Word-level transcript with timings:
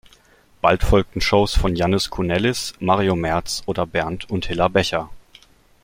Bald 0.61 0.81
folgten 0.81 1.21
Shows 1.21 1.55
von 1.55 1.75
Jannis 1.75 2.09
Kounellis, 2.09 2.73
Mario 2.79 3.15
Merz 3.15 3.61
oder 3.67 3.85
Bernd 3.85 4.27
und 4.31 4.47
Hilla 4.47 4.67
Becher. 4.67 5.11